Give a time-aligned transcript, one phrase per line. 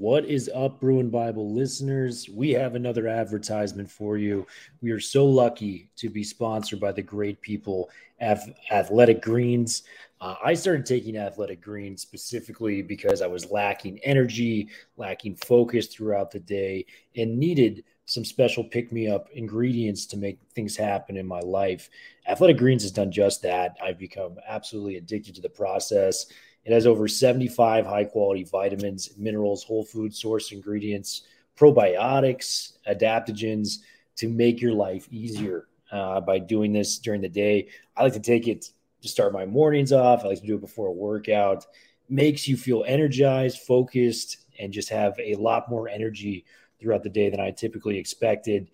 [0.00, 2.26] What is up, Bruin Bible listeners?
[2.26, 4.46] We have another advertisement for you.
[4.80, 8.40] We are so lucky to be sponsored by the great people at
[8.70, 9.82] Athletic Greens.
[10.18, 16.30] Uh, I started taking Athletic Greens specifically because I was lacking energy, lacking focus throughout
[16.30, 21.26] the day, and needed some special pick me up ingredients to make things happen in
[21.26, 21.90] my life.
[22.26, 23.76] Athletic Greens has done just that.
[23.84, 26.24] I've become absolutely addicted to the process.
[26.70, 31.22] It has over 75 high quality vitamins, minerals, whole food source ingredients,
[31.58, 33.78] probiotics, adaptogens
[34.14, 37.66] to make your life easier uh, by doing this during the day.
[37.96, 38.70] I like to take it
[39.02, 40.22] to start my mornings off.
[40.22, 41.66] I like to do it before a workout.
[42.08, 46.44] Makes you feel energized, focused, and just have a lot more energy
[46.80, 48.70] throughout the day than I typically expected.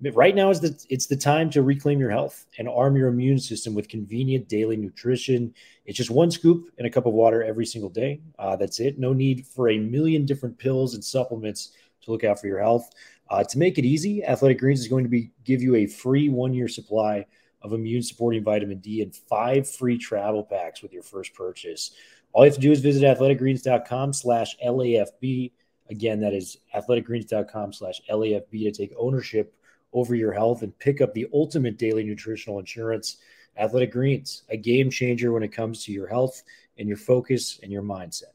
[0.00, 3.38] Right now is the it's the time to reclaim your health and arm your immune
[3.38, 5.54] system with convenient daily nutrition.
[5.86, 8.20] It's just one scoop and a cup of water every single day.
[8.38, 8.98] Uh, that's it.
[8.98, 11.72] No need for a million different pills and supplements
[12.02, 12.90] to look out for your health.
[13.30, 16.28] Uh, to make it easy, Athletic Greens is going to be give you a free
[16.28, 17.24] one year supply
[17.62, 21.92] of immune supporting vitamin D and five free travel packs with your first purchase.
[22.32, 25.52] All you have to do is visit athleticgreens.com slash LAFB.
[25.88, 29.54] Again, that is athleticgreens.com slash LAFB to take ownership
[29.94, 33.16] over your health and pick up the ultimate daily nutritional insurance.
[33.56, 36.42] Athletic Greens, a game changer when it comes to your health
[36.76, 38.34] and your focus and your mindset.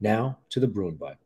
[0.00, 1.18] Now to the Bruin Bible.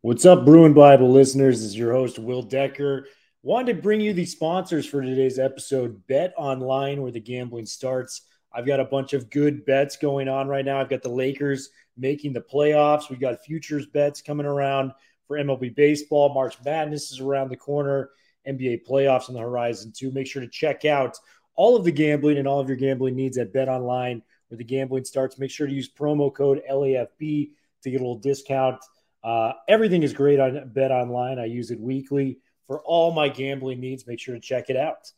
[0.00, 1.60] What's up, Bruin Bible listeners?
[1.60, 3.06] This is your host, Will Decker.
[3.42, 8.22] Wanted to bring you the sponsors for today's episode Bet Online, where the gambling starts.
[8.52, 10.80] I've got a bunch of good bets going on right now.
[10.80, 13.10] I've got the Lakers making the playoffs.
[13.10, 14.92] We got futures bets coming around
[15.26, 16.32] for MLB baseball.
[16.32, 18.10] March Madness is around the corner.
[18.46, 20.10] NBA playoffs on the horizon too.
[20.10, 21.16] Make sure to check out
[21.56, 24.64] all of the gambling and all of your gambling needs at Bet Online, where the
[24.64, 25.38] gambling starts.
[25.38, 27.50] Make sure to use promo code LAFB
[27.82, 28.84] to get a little discount.
[29.22, 31.38] Uh, everything is great on Bet Online.
[31.38, 34.06] I use it weekly for all my gambling needs.
[34.06, 35.10] Make sure to check it out.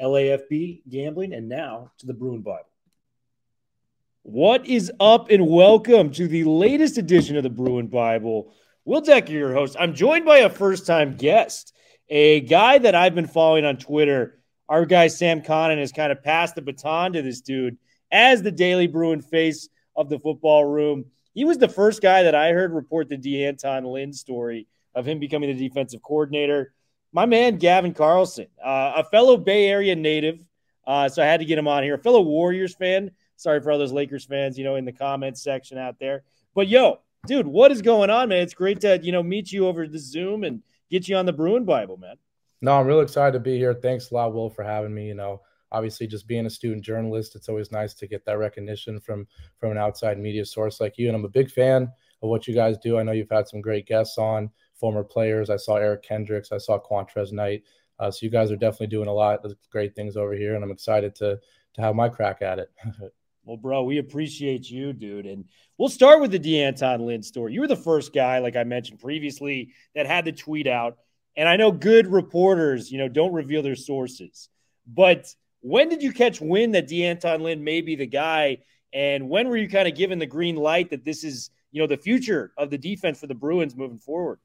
[0.00, 2.64] LAFB gambling, and now to the Bruin Bible.
[4.22, 8.54] What is up, and welcome to the latest edition of the Bruin Bible.
[8.86, 9.76] Will Decker, your host.
[9.78, 11.74] I'm joined by a first time guest,
[12.08, 14.38] a guy that I've been following on Twitter.
[14.70, 17.76] Our guy, Sam Connon, has kind of passed the baton to this dude
[18.10, 21.04] as the Daily Bruin face of the football room.
[21.34, 25.18] He was the first guy that I heard report the D'Anton Lynn story of him
[25.18, 26.72] becoming the defensive coordinator.
[27.12, 30.42] My man, Gavin Carlson, uh, a fellow Bay Area native.
[30.86, 31.94] Uh, so I had to get him on here.
[31.94, 33.10] A fellow Warriors fan.
[33.36, 36.24] Sorry for all those Lakers fans, you know, in the comments section out there.
[36.54, 38.42] But yo, dude, what is going on, man?
[38.42, 41.32] It's great to you know meet you over the Zoom and get you on the
[41.32, 42.16] Bruin Bible, man.
[42.62, 43.74] No, I'm really excited to be here.
[43.74, 45.08] Thanks a lot, Will, for having me.
[45.08, 45.40] You know,
[45.72, 49.26] obviously, just being a student journalist, it's always nice to get that recognition from
[49.58, 51.08] from an outside media source like you.
[51.08, 51.84] And I'm a big fan
[52.22, 52.98] of what you guys do.
[52.98, 55.50] I know you've had some great guests on, former players.
[55.50, 56.52] I saw Eric Kendricks.
[56.52, 57.62] I saw Qwuantrezz Knight.
[57.98, 60.64] Uh, so you guys are definitely doing a lot of great things over here, and
[60.64, 61.38] I'm excited to
[61.74, 62.70] to have my crack at it.
[63.44, 65.26] Well, bro, we appreciate you, dude.
[65.26, 65.46] And
[65.78, 67.54] we'll start with the D'Anton Lynn story.
[67.54, 70.98] You were the first guy, like I mentioned previously, that had the tweet out.
[71.36, 74.48] And I know good reporters, you know, don't reveal their sources.
[74.86, 78.58] But when did you catch wind that D'Anton Lynn may be the guy?
[78.92, 81.86] And when were you kind of given the green light that this is, you know,
[81.86, 84.38] the future of the defense for the Bruins moving forward?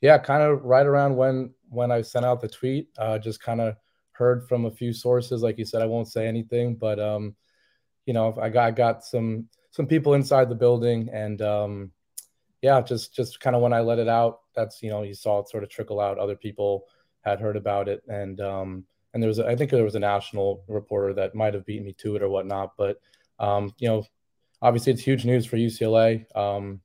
[0.00, 2.88] Yeah, kind of right around when when I sent out the tweet.
[2.98, 3.76] Uh, just kind of
[4.12, 5.42] heard from a few sources.
[5.42, 7.34] Like you said, I won't say anything, but um,
[8.06, 11.92] you know, I got I got some some people inside the building, and um,
[12.62, 15.40] yeah, just just kind of when I let it out, that's you know, you saw
[15.40, 16.18] it sort of trickle out.
[16.18, 16.86] Other people
[17.22, 20.00] had heard about it, and um, and there was a, I think there was a
[20.00, 23.00] national reporter that might have beaten me to it or whatnot, but
[23.38, 24.04] um, you know,
[24.62, 26.24] obviously it's huge news for UCLA.
[26.36, 26.80] Um,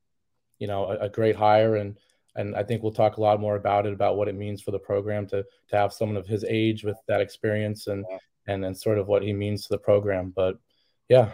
[0.59, 1.97] you know, a, a great hire and
[2.35, 4.71] and I think we'll talk a lot more about it about what it means for
[4.71, 8.17] the program to to have someone of his age with that experience and yeah.
[8.47, 10.31] and then sort of what he means to the program.
[10.35, 10.57] But
[11.11, 11.31] yeah.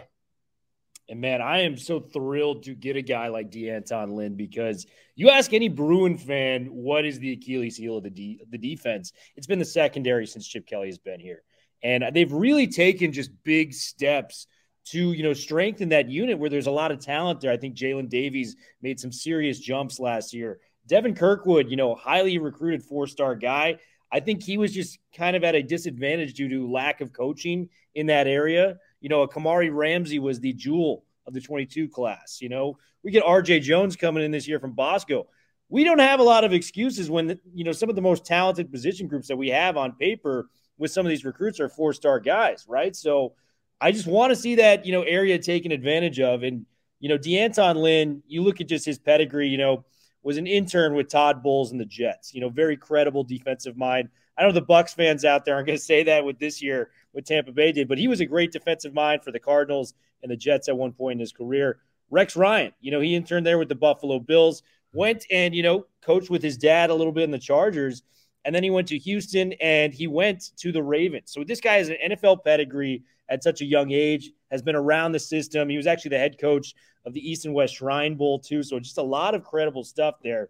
[1.08, 5.30] And man, I am so thrilled to get a guy like D'Anton Lynn because you
[5.30, 9.46] ask any Bruin fan what is the Achilles heel of the de- the defense, it's
[9.46, 11.44] been the secondary since Chip Kelly has been here,
[11.82, 14.48] and they've really taken just big steps
[14.86, 17.52] to you know strengthen that unit where there's a lot of talent there.
[17.52, 20.58] I think Jaylin Davies made some serious jumps last year.
[20.88, 23.78] Devin Kirkwood, you know, highly recruited four star guy.
[24.10, 27.68] I think he was just kind of at a disadvantage due to lack of coaching
[27.94, 28.78] in that area.
[29.00, 32.38] You know, a Kamari Ramsey was the jewel of the 22 class.
[32.40, 35.26] You know, we get RJ Jones coming in this year from Bosco.
[35.68, 38.72] We don't have a lot of excuses when, you know, some of the most talented
[38.72, 40.48] position groups that we have on paper
[40.78, 42.96] with some of these recruits are four star guys, right?
[42.96, 43.34] So
[43.80, 46.42] I just want to see that, you know, area taken advantage of.
[46.42, 46.64] And,
[47.00, 49.84] you know, D'Anton Lynn, you look at just his pedigree, you know,
[50.22, 52.34] was an intern with Todd Bowles and the Jets.
[52.34, 54.08] You know, very credible defensive mind.
[54.38, 56.90] I know the Bucks fans out there aren't going to say that with this year
[57.12, 60.30] what Tampa Bay did, but he was a great defensive mind for the Cardinals and
[60.30, 61.78] the Jets at one point in his career.
[62.10, 64.62] Rex Ryan, you know, he interned there with the Buffalo Bills,
[64.92, 68.02] went and, you know, coached with his dad a little bit in the Chargers.
[68.44, 71.32] And then he went to Houston and he went to the Ravens.
[71.32, 75.12] So this guy has an NFL pedigree at such a young age, has been around
[75.12, 75.68] the system.
[75.68, 76.74] He was actually the head coach
[77.04, 78.62] of the East and West Shrine Bowl, too.
[78.62, 80.48] So just a lot of credible stuff there.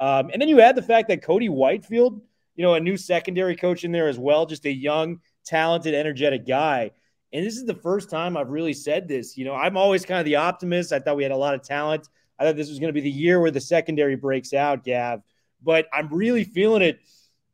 [0.00, 2.20] Um, and then you add the fact that Cody Whitefield,
[2.58, 6.44] you know, a new secondary coach in there as well, just a young, talented, energetic
[6.44, 6.90] guy.
[7.32, 9.36] And this is the first time I've really said this.
[9.36, 10.92] You know, I'm always kind of the optimist.
[10.92, 12.08] I thought we had a lot of talent.
[12.36, 15.22] I thought this was going to be the year where the secondary breaks out, Gav.
[15.62, 16.98] But I'm really feeling it.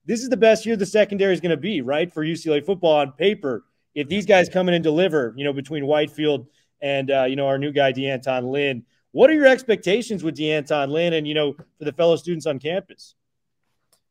[0.06, 2.10] This is the best year the secondary is going to be, right?
[2.10, 3.64] For UCLA football on paper.
[3.94, 6.46] If these guys come in and deliver, you know, between Whitefield
[6.80, 10.88] and, uh, you know, our new guy, D'Anton Lynn, what are your expectations with D'Anton
[10.88, 13.14] Lynn and, you know, for the fellow students on campus?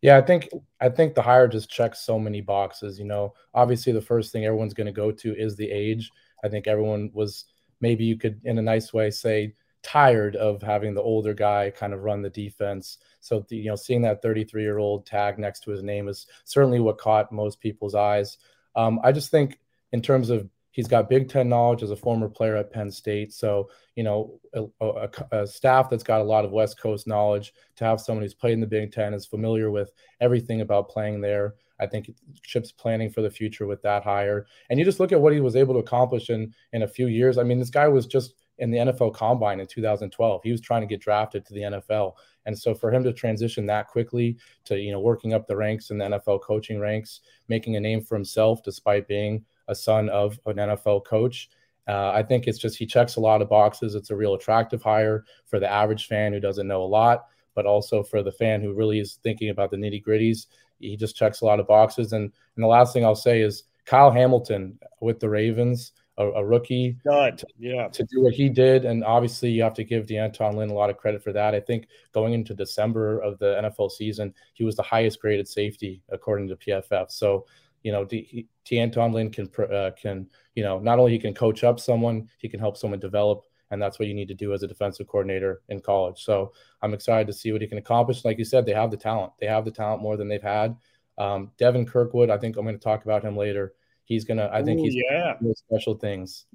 [0.04, 0.50] Yeah, I think
[0.82, 3.00] I think the hire just checks so many boxes.
[3.00, 6.12] You know, obviously the first thing everyone's going to go to is the age.
[6.44, 7.46] I think everyone was
[7.80, 11.94] maybe you could, in a nice way, say tired of having the older guy kind
[11.94, 12.98] of run the defense.
[13.22, 16.82] So you know, seeing that 33 year old tag next to his name is certainly
[16.82, 18.38] what caught most people's eyes.
[18.76, 19.60] Um, I just think
[19.94, 23.32] in terms of He's got Big Ten knowledge as a former player at Penn State.
[23.32, 27.54] So, you know, a, a, a, staff that's got a lot of West Coast knowledge
[27.76, 31.22] to have someone who's played in the Big Ten is familiar with everything about playing
[31.22, 31.54] there.
[31.80, 32.10] I think
[32.42, 34.48] Chip's planning for the future with that hire.
[34.70, 37.06] And you just look at what he was able to accomplish in in a few
[37.06, 37.38] years.
[37.38, 40.42] I mean, this guy was just in the NFL combine in 2012.
[40.44, 42.14] He was trying to get drafted to the NFL.
[42.46, 45.92] And so for him to transition that quickly to, you know, working up the ranks
[45.92, 50.40] in the NFL coaching ranks, making a name for himself despite being a son of
[50.46, 51.50] an NFL coach.
[51.88, 53.96] Uh, I think it's just he checks a lot of boxes.
[53.96, 57.26] It's a real attractive hire for the average fan who doesn't know a lot,
[57.56, 60.48] but also for the fan who really is thinking about the nitty gritties.
[60.80, 62.14] He just checks a lot of boxes.
[62.14, 66.46] And, and the last thing I'll say is Kyle Hamilton with the Ravens, a, a
[66.46, 66.98] rookie,
[67.38, 68.86] to, yeah, to do what he did.
[68.86, 71.54] And obviously, you have to give D'Anton Lynn a lot of credit for that.
[71.54, 76.02] I think going into December of the NFL season, he was the highest graded safety
[76.10, 77.12] according to PFF.
[77.12, 77.46] So
[77.84, 81.64] you know, D, D'Anton Lynn can uh, can you know not only he can coach
[81.64, 84.64] up someone, he can help someone develop, and that's what you need to do as
[84.64, 86.24] a defensive coordinator in college.
[86.24, 88.26] So I'm excited to see what he can accomplish.
[88.26, 89.34] Like you said, they have the talent.
[89.40, 90.76] They have the talent more than they've had.
[91.18, 93.74] Um, Devin Kirkwood, I think I'm going to talk about him later.
[94.06, 94.50] He's gonna.
[94.52, 96.46] I think Ooh, he's yeah special things.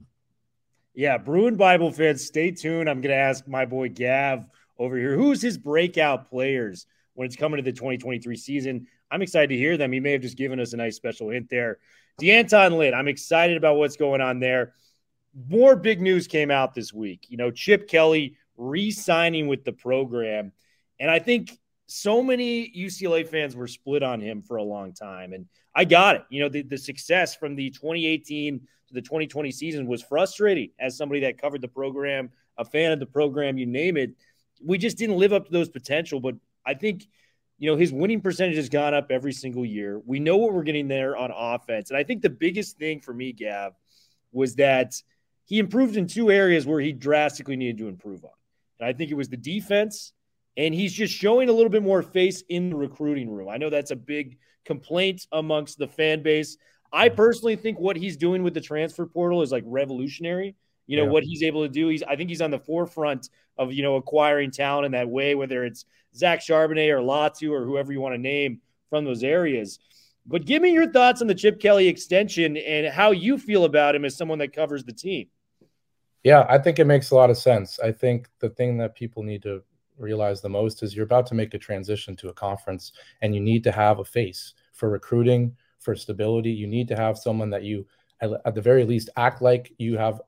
[0.94, 2.90] Yeah, Bruin Bible fans, stay tuned.
[2.90, 4.48] I'm going to ask my boy Gav
[4.78, 8.86] over here who's his breakout players when it's coming to the 2023 season.
[9.10, 9.92] I'm excited to hear them.
[9.92, 11.78] He may have just given us a nice special hint there.
[12.18, 14.74] D'Anton Lynn, I'm excited about what's going on there.
[15.48, 17.26] More big news came out this week.
[17.28, 20.52] You know, Chip Kelly re signing with the program.
[20.98, 21.56] And I think
[21.86, 25.32] so many UCLA fans were split on him for a long time.
[25.32, 26.24] And I got it.
[26.28, 30.96] You know, the, the success from the 2018 to the 2020 season was frustrating as
[30.96, 34.10] somebody that covered the program, a fan of the program, you name it.
[34.62, 36.20] We just didn't live up to those potential.
[36.20, 36.34] But
[36.66, 37.06] I think
[37.58, 40.00] you know, his winning percentage has gone up every single year.
[40.06, 41.90] We know what we're getting there on offense.
[41.90, 43.72] And I think the biggest thing for me, Gav,
[44.32, 44.94] was that
[45.44, 48.30] he improved in two areas where he drastically needed to improve on.
[48.78, 50.12] And I think it was the defense,
[50.56, 53.48] and he's just showing a little bit more face in the recruiting room.
[53.48, 56.58] I know that's a big complaint amongst the fan base.
[56.92, 57.16] I mm-hmm.
[57.16, 60.54] personally think what he's doing with the transfer portal is like revolutionary.
[60.88, 61.10] You know yeah.
[61.10, 61.86] what he's able to do.
[61.88, 65.36] He's I think he's on the forefront of you know acquiring talent in that way,
[65.36, 65.84] whether it's
[66.16, 69.78] Zach Charbonnet or Latu or whoever you want to name from those areas.
[70.26, 73.94] But give me your thoughts on the Chip Kelly extension and how you feel about
[73.94, 75.28] him as someone that covers the team.
[76.24, 77.78] Yeah, I think it makes a lot of sense.
[77.80, 79.62] I think the thing that people need to
[79.96, 82.92] realize the most is you're about to make a transition to a conference
[83.22, 86.50] and you need to have a face for recruiting, for stability.
[86.50, 87.86] You need to have someone that you,
[88.20, 90.20] at the very least, act like you have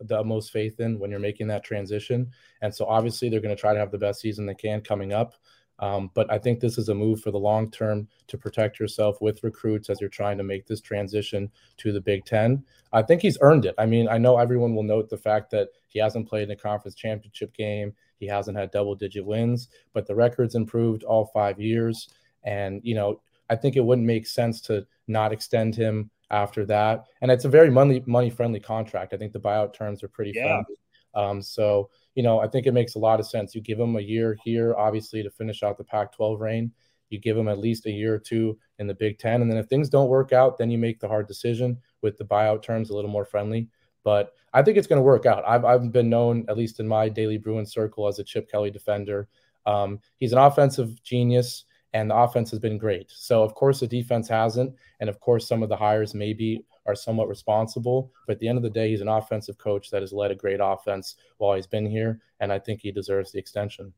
[0.00, 2.30] the most faith in when you're making that transition.
[2.62, 5.12] And so obviously they're going to try to have the best season they can coming
[5.12, 5.34] up.
[5.78, 9.20] Um, but I think this is a move for the long term to protect yourself
[9.20, 12.64] with recruits as you're trying to make this transition to the Big Ten.
[12.92, 13.74] I think he's earned it.
[13.76, 16.56] I mean, I know everyone will note the fact that he hasn't played in a
[16.56, 21.60] conference championship game, he hasn't had double digit wins, but the record's improved all five
[21.60, 22.08] years.
[22.44, 27.04] And, you know, I think it wouldn't make sense to not extend him after that.
[27.20, 29.14] And it's a very money money friendly contract.
[29.14, 30.44] I think the buyout terms are pretty yeah.
[30.46, 30.76] friendly.
[31.14, 33.54] Um, so you know, I think it makes a lot of sense.
[33.54, 36.72] You give him a year here, obviously, to finish out the Pac-12 reign.
[37.10, 39.58] You give him at least a year or two in the Big Ten, and then
[39.58, 42.90] if things don't work out, then you make the hard decision with the buyout terms
[42.90, 43.68] a little more friendly.
[44.02, 45.44] But I think it's going to work out.
[45.46, 48.70] I've, I've been known, at least in my daily Bruin circle, as a Chip Kelly
[48.70, 49.28] defender.
[49.66, 53.10] Um, he's an offensive genius and the offense has been great.
[53.10, 56.94] So of course the defense hasn't, and of course some of the hires maybe are
[56.94, 58.12] somewhat responsible.
[58.26, 60.36] But at the end of the day, he's an offensive coach that has led a
[60.36, 63.92] great offense while he's been here, and I think he deserves the extension.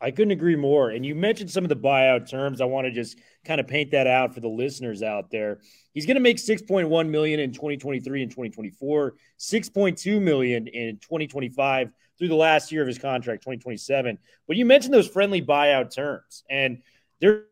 [0.00, 0.90] I couldn't agree more.
[0.90, 2.60] And you mentioned some of the buyout terms.
[2.60, 5.60] I want to just kind of paint that out for the listeners out there.
[5.94, 12.28] He's going to make 6.1 million in 2023 and 2024, 6.2 million in 2025 through
[12.28, 14.18] the last year of his contract, 2027.
[14.46, 16.44] But you mentioned those friendly buyout terms.
[16.50, 16.82] And
[17.20, 17.44] there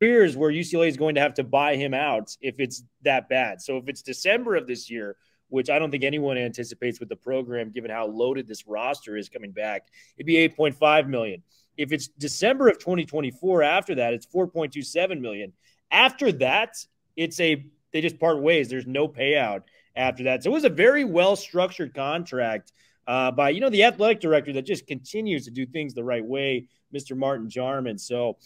[0.00, 3.60] fears where UCLA is going to have to buy him out if it's that bad.
[3.60, 5.16] So if it's December of this year,
[5.48, 9.28] which I don't think anyone anticipates with the program, given how loaded this roster is
[9.28, 11.42] coming back, it'd be 8.5 million.
[11.76, 15.52] If it's December of 2024, after that, it's 4.27 million.
[15.90, 16.76] After that,
[17.16, 18.68] it's a they just part ways.
[18.68, 19.62] There's no payout
[19.96, 20.44] after that.
[20.44, 22.72] So it was a very well structured contract
[23.06, 26.24] uh, by you know the athletic director that just continues to do things the right
[26.24, 27.16] way, Mr.
[27.16, 28.00] Martin Jarmond.
[28.00, 28.36] So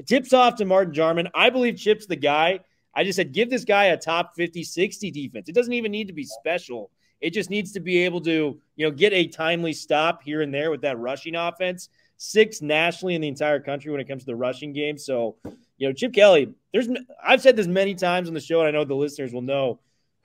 [0.00, 1.30] tips off to Martin Jarmond.
[1.34, 2.60] I believe Chip's the guy.
[2.94, 5.48] I just said give this guy a top 50, 60 defense.
[5.48, 6.90] It doesn't even need to be special.
[7.20, 10.52] It just needs to be able to, you know, get a timely stop here and
[10.52, 11.88] there with that rushing offense.
[12.16, 14.98] Six nationally in the entire country when it comes to the rushing game.
[14.98, 15.36] So,
[15.78, 16.88] you know, Chip Kelly, there's
[17.22, 19.80] I've said this many times on the show, and I know the listeners will know.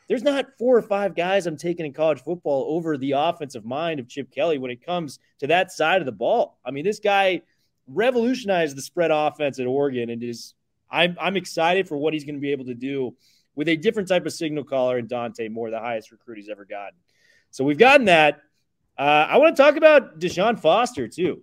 [0.07, 3.99] There's not four or five guys I'm taking in college football over the offensive mind
[3.99, 6.57] of Chip Kelly when it comes to that side of the ball.
[6.65, 7.41] I mean, this guy
[7.87, 10.53] revolutionized the spread offense at Oregon and is
[10.89, 13.15] I'm I'm excited for what he's going to be able to do
[13.55, 16.63] with a different type of signal caller and Dante Moore, the highest recruit he's ever
[16.63, 16.97] gotten.
[17.49, 18.41] So we've gotten that.
[18.97, 21.41] Uh, I want to talk about Deshaun Foster too,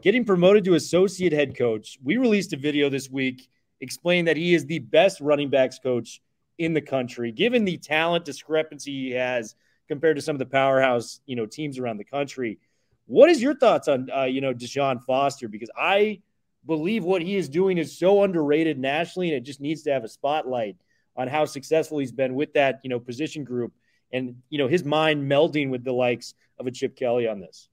[0.00, 1.98] getting promoted to associate head coach.
[2.02, 3.48] We released a video this week
[3.80, 6.22] explaining that he is the best running backs coach
[6.58, 9.54] in the country, given the talent discrepancy he has
[9.88, 12.58] compared to some of the powerhouse you know teams around the country.
[13.06, 15.48] What is your thoughts on uh, you know Deshaun Foster?
[15.48, 16.20] Because I
[16.66, 20.04] believe what he is doing is so underrated nationally, and it just needs to have
[20.04, 20.76] a spotlight
[21.16, 23.72] on how successful he's been with that you know position group,
[24.12, 27.68] and you know his mind melding with the likes of a Chip Kelly on this.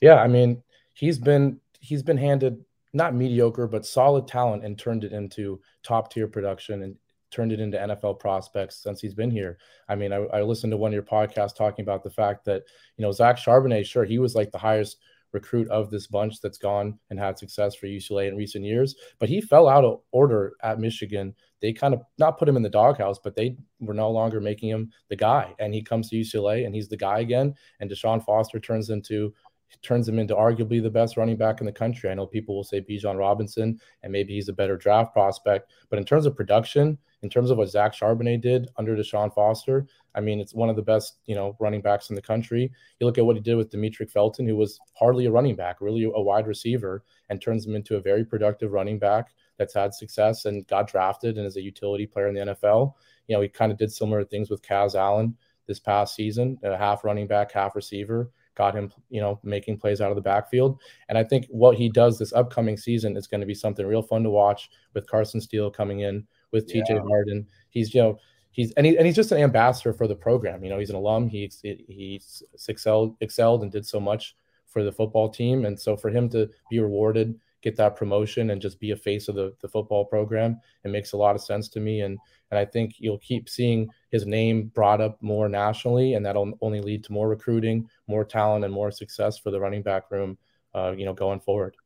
[0.00, 0.62] Yeah, I mean
[0.92, 6.12] he's been he's been handed not mediocre but solid talent and turned it into top
[6.12, 6.96] tier production and
[7.34, 9.58] turned it into NFL prospects since he's been here.
[9.88, 12.62] I mean, I, I, listened to one of your podcasts talking about the fact that,
[12.96, 14.98] you know, Zach Charbonnet, sure, he was like the highest
[15.32, 19.28] recruit of this bunch that's gone and had success for UCLA in recent years, but
[19.28, 21.34] he fell out of order at Michigan.
[21.60, 24.70] They kind of not put him in the doghouse, but they were no longer making
[24.70, 25.52] him the guy.
[25.58, 27.54] And he comes to UCLA and he's the guy again.
[27.80, 29.34] And Deshaun Foster turns into
[29.82, 32.10] turns him into arguably the best running back in the country.
[32.10, 35.72] I know people will say Bijan Robinson, and maybe he's a better draft prospect.
[35.90, 39.86] But in terms of production, in terms of what Zach Charbonnet did under Deshaun Foster,
[40.14, 42.70] I mean, it's one of the best, you know, running backs in the country.
[43.00, 45.80] You look at what he did with Demetric Felton, who was hardly a running back,
[45.80, 49.94] really a wide receiver, and turns him into a very productive running back that's had
[49.94, 52.92] success and got drafted and is a utility player in the NFL.
[53.26, 55.34] You know, he kind of did similar things with Kaz Allen
[55.66, 60.00] this past season, a half running back, half receiver got him, you know, making plays
[60.00, 60.80] out of the backfield.
[61.08, 64.02] And I think what he does this upcoming season is going to be something real
[64.02, 67.00] fun to watch with Carson Steele coming in with TJ yeah.
[67.00, 67.46] Harden.
[67.68, 68.18] He's you know
[68.52, 70.64] he's and, he, and he's just an ambassador for the program.
[70.64, 71.28] You know, he's an alum.
[71.28, 74.34] He he's excelled excelled and did so much
[74.66, 78.62] for the football team, and so for him to be rewarded, get that promotion, and
[78.62, 81.68] just be a face of the the football program, it makes a lot of sense
[81.70, 82.00] to me.
[82.00, 82.18] And
[82.50, 86.80] and I think you'll keep seeing his name brought up more nationally, and that'll only
[86.80, 90.38] lead to more recruiting, more talent, and more success for the running back room.
[90.74, 91.76] Uh, you know, going forward.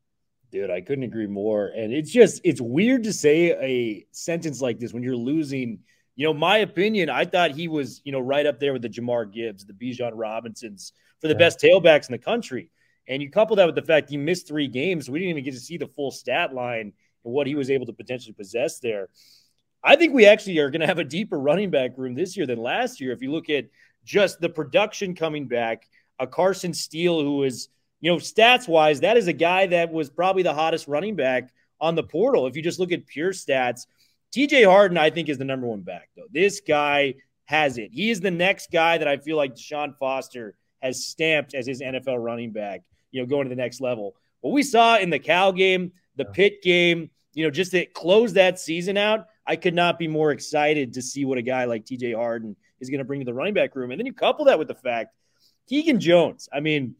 [0.51, 1.67] Dude, I couldn't agree more.
[1.67, 5.79] And it's just it's weird to say a sentence like this when you're losing.
[6.15, 8.89] You know, my opinion, I thought he was, you know, right up there with the
[8.89, 10.91] Jahmyr Gibbs, the Bijan Robinsons
[11.21, 11.39] for the yeah.
[11.39, 12.71] best tailbacks in the country.
[13.07, 15.53] And you couple that with the fact he missed three games, we didn't even get
[15.53, 19.09] to see the full stat line and what he was able to potentially possess there.
[19.83, 22.45] I think we actually are going to have a deeper running back room this year
[22.45, 23.11] than last year.
[23.13, 23.65] If you look at
[24.03, 25.87] just the production coming back,
[26.17, 27.69] a Carson Steele who is–
[28.01, 31.51] you know, stats wise, that is a guy that was probably the hottest running back
[31.81, 32.47] on the portal.
[32.47, 33.85] If you just look at pure stats,
[34.33, 36.27] TJ Harden, I think, is the number one back, though.
[36.31, 37.15] This guy
[37.45, 37.91] has it.
[37.91, 41.81] He is the next guy that I feel like Deshaun Foster has stamped as his
[41.81, 44.15] NFL running back, you know, going to the next level.
[44.41, 48.33] What we saw in the Cal game, the Pitt game, you know, just to close
[48.33, 51.85] that season out, I could not be more excited to see what a guy like
[51.85, 53.91] TJ Harden is going to bring to the running back room.
[53.91, 55.15] And then you couple that with the fact
[55.67, 56.95] Keegan Jones, I mean,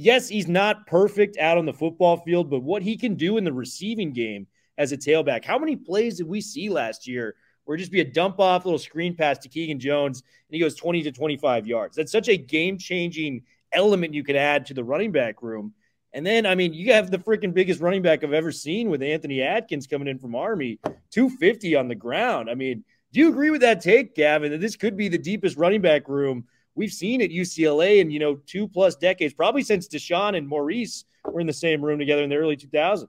[0.00, 3.44] yes, he's not perfect out on the football field, but what he can do in
[3.44, 4.46] the receiving game
[4.78, 8.04] as a tailback, how many plays did we see last year where just be a
[8.04, 11.96] dump off little screen pass to Keegan Jones and he goes 20 to 25 yards?
[11.96, 13.42] That's such a game changing
[13.72, 15.74] element you could add to the running back room.
[16.12, 19.02] And then, I mean, you have the freaking biggest running back I've ever seen with
[19.02, 20.80] Anthony Adkins coming in from Army,
[21.10, 22.50] 250 on the ground.
[22.50, 25.56] I mean, do you agree with that take, Gavin, that this could be the deepest
[25.56, 29.88] running back room we've seen at UCLA in, you know, two plus decades, probably since
[29.88, 33.08] Deshaun and Maurice were in the same room together in the early 2000s?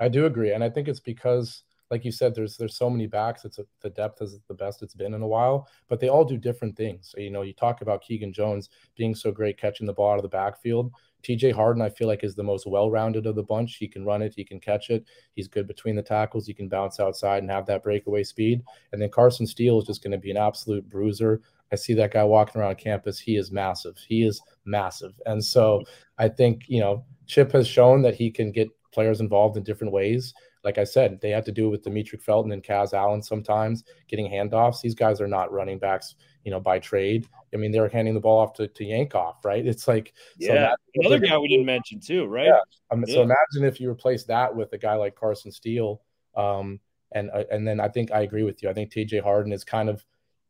[0.00, 0.52] I do agree.
[0.52, 3.44] And I think it's because like you said, there's there's so many backs.
[3.44, 6.24] It's a, the depth is the best it's been in a while, but they all
[6.24, 7.12] do different things.
[7.14, 10.18] So, you know, you talk about Keegan Jones being so great catching the ball out
[10.18, 10.92] of the backfield.
[11.22, 13.76] TJ Harden, I feel like, is the most well-rounded of the bunch.
[13.76, 16.68] He can run it, he can catch it, he's good between the tackles, he can
[16.68, 18.62] bounce outside and have that breakaway speed.
[18.92, 21.40] And then Carson Steele is just going to be an absolute bruiser.
[21.72, 23.18] I see that guy walking around campus.
[23.18, 23.96] He is massive.
[24.08, 25.12] He is massive.
[25.26, 25.82] And so
[26.18, 29.92] I think, you know, Chip has shown that he can get players involved in different
[29.92, 30.32] ways
[30.66, 33.84] like I said, they had to do it with Demetric Felton and Kaz Allen sometimes
[34.08, 34.80] getting handoffs.
[34.80, 37.24] These guys are not running backs, you know, by trade.
[37.54, 39.64] I mean, they're handing the ball off to, to Yankoff, right?
[39.64, 42.46] It's like, yeah, so another guy we didn't mention too, right?
[42.46, 42.58] Yeah.
[42.90, 43.14] Um, yeah.
[43.14, 46.02] So imagine if you replace that with a guy like Carson Steele.
[46.36, 46.80] Um,
[47.12, 48.68] and, uh, and then I think I agree with you.
[48.68, 50.04] I think TJ Harden is kind of,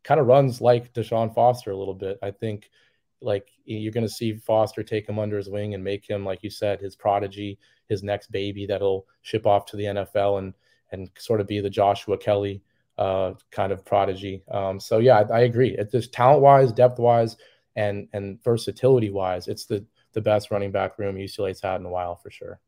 [0.06, 2.16] kind of runs like Deshaun Foster a little bit.
[2.22, 2.70] I think
[3.20, 6.44] like you're going to see Foster take him under his wing and make him, like
[6.44, 7.58] you said, his prodigy,
[7.88, 10.54] his next baby that'll ship off to the NFL and
[10.92, 12.62] and sort of be the Joshua Kelly
[12.98, 14.44] uh, kind of prodigy.
[14.48, 15.74] Um, so yeah, I, I agree.
[15.76, 17.36] It's just talent wise, depth wise,
[17.74, 21.90] and and versatility wise, it's the the best running back room UCLA's had in a
[21.90, 22.60] while for sure.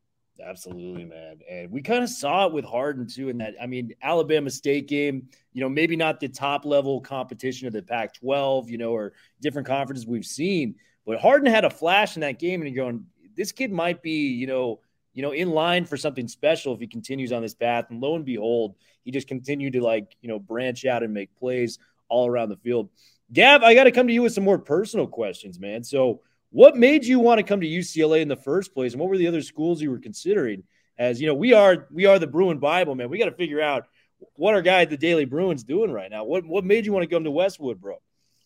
[0.45, 1.39] Absolutely, man.
[1.49, 3.29] And we kind of saw it with Harden too.
[3.29, 7.67] In that, I mean, Alabama State game, you know, maybe not the top level competition
[7.67, 10.75] of the Pac 12, you know, or different conferences we've seen,
[11.05, 14.27] but Harden had a flash in that game and you're going, this kid might be,
[14.29, 14.79] you know,
[15.13, 17.85] you know, in line for something special if he continues on this path.
[17.89, 21.35] And lo and behold, he just continued to like, you know, branch out and make
[21.35, 22.89] plays all around the field.
[23.31, 25.83] Gav, I got to come to you with some more personal questions, man.
[25.83, 26.21] So,
[26.51, 29.17] what made you want to come to UCLA in the first place, and what were
[29.17, 30.63] the other schools you were considering?
[30.97, 33.09] As you know, we are we are the Bruin Bible, man.
[33.09, 33.87] We got to figure out
[34.35, 36.23] what our guy at the Daily Bruins doing right now.
[36.23, 37.97] What what made you want to come to Westwood, bro?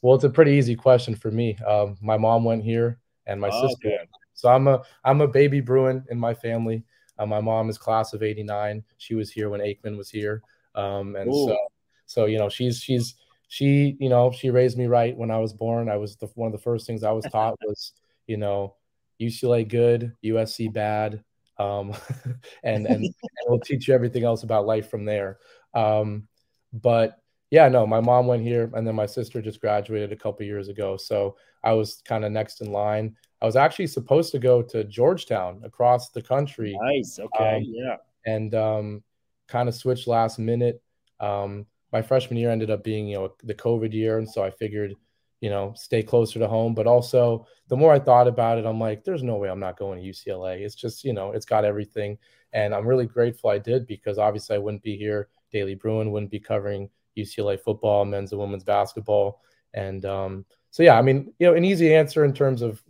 [0.02, 1.58] Well, it's a pretty easy question for me.
[1.66, 3.88] Um, my mom went here, and my oh, sister.
[3.88, 4.10] Okay.
[4.34, 6.84] So I'm a I'm a baby Bruin in my family.
[7.18, 8.84] Uh, my mom is class of '89.
[8.98, 10.42] She was here when Aikman was here,
[10.76, 11.48] um, and Ooh.
[11.48, 11.58] so
[12.06, 13.16] so you know she's she's
[13.54, 15.88] she, you know, she raised me right when I was born.
[15.88, 17.94] I was the, one of the first things I was taught was,
[18.26, 18.78] you know,
[19.22, 21.24] UCLA good, USC bad,
[21.60, 21.94] um,
[22.64, 23.14] and, and, and
[23.46, 25.38] we'll teach you everything else about life from there.
[25.76, 26.28] Um,
[26.74, 30.48] but yeah, no, my mom went here, and then my sister just graduated a couple
[30.48, 33.16] years ago, so I was kind of next in line.
[33.40, 36.76] I was actually supposed to go to Georgetown across the country.
[36.82, 37.20] Nice.
[37.20, 37.58] Okay.
[37.58, 37.98] Um, yeah.
[38.26, 39.04] And um,
[39.48, 40.82] kind of switched last minute.
[41.20, 44.50] Um, my freshman year ended up being you know the COVID year, and so I
[44.50, 44.96] figured
[45.40, 46.74] you know stay closer to home.
[46.74, 49.78] But also, the more I thought about it, I'm like, there's no way I'm not
[49.78, 50.62] going to UCLA.
[50.62, 52.18] It's just you know it's got everything,
[52.52, 55.30] and I'm really grateful I did because obviously I wouldn't be here.
[55.52, 59.42] Daily Bruin wouldn't be covering UCLA football, men's and women's basketball,
[59.76, 62.82] and um, so yeah, I mean you know an easy answer in terms of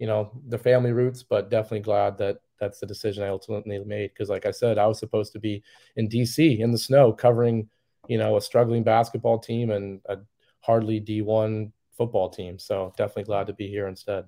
[0.00, 4.10] you know the family roots, but definitely glad that that's the decision I ultimately made
[4.12, 5.62] because like I said, I was supposed to be
[5.94, 7.68] in DC in the snow covering
[8.08, 10.18] you know, a struggling basketball team and a
[10.60, 12.58] hardly D1 football team.
[12.58, 14.24] So definitely glad to be here instead.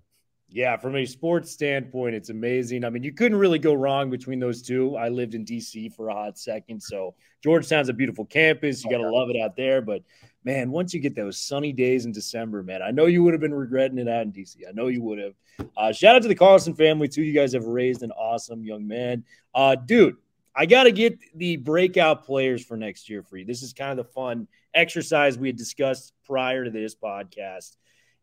[0.52, 2.84] Yeah, from a sports standpoint, it's amazing.
[2.84, 4.96] I mean, you couldn't really go wrong between those two.
[4.96, 6.82] I lived in DC for a hot second.
[6.82, 8.82] So Georgetown's a beautiful campus.
[8.82, 9.80] You got to love it out there.
[9.80, 10.02] But
[10.44, 13.40] man, once you get those sunny days in December, man, I know you would have
[13.40, 14.56] been regretting it out in DC.
[14.68, 15.34] I know you would have.
[15.76, 17.22] Uh, shout out to the Carlson family, too.
[17.22, 19.22] You guys have raised an awesome young man.
[19.54, 20.16] Uh, dude,
[20.54, 23.44] I got to get the breakout players for next year for you.
[23.44, 27.76] This is kind of the fun exercise we had discussed prior to this podcast.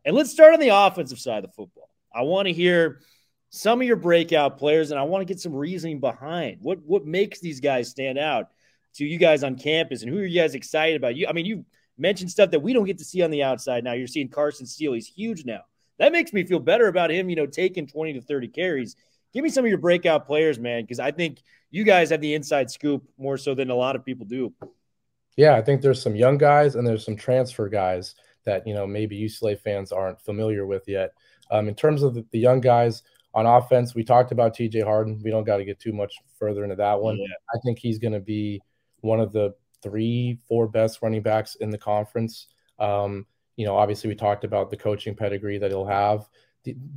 [0.04, 1.90] And let's start on the offensive side of the football.
[2.14, 3.00] I want to hear
[3.50, 7.06] some of your breakout players, and I want to get some reasoning behind what what
[7.06, 8.50] makes these guys stand out
[8.96, 11.16] to you guys on campus, and who are you guys excited about?
[11.16, 11.66] You, I mean, you
[11.98, 13.84] mentioned stuff that we don't get to see on the outside.
[13.84, 15.62] Now you're seeing Carson Steele; he's huge now.
[16.00, 17.30] That makes me feel better about him.
[17.30, 18.96] You know, taking twenty to thirty carries
[19.38, 22.34] give me some of your breakout players, man, because I think you guys have the
[22.34, 24.52] inside scoop more so than a lot of people do.
[25.36, 28.88] Yeah, I think there's some young guys and there's some transfer guys that you know
[28.88, 31.12] maybe UCLA fans aren't familiar with yet.
[31.52, 33.04] Um, in terms of the, the, young guys
[33.36, 35.22] on offense, we talked about TJ Harden.
[35.24, 37.18] We don't got to get too much further into that one.
[37.18, 37.28] Yeah.
[37.54, 38.60] I think he's going to be
[39.02, 42.48] one of the three, four best running backs in the conference.
[42.80, 46.28] Um, you know, obviously we talked about the coaching pedigree that he'll have.